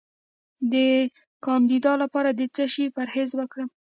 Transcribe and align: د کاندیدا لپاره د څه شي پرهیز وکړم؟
د 0.71 0.75
کاندیدا 1.45 1.93
لپاره 2.03 2.29
د 2.33 2.41
څه 2.55 2.63
شي 2.73 2.85
پرهیز 2.95 3.29
وکړم؟ 3.35 3.69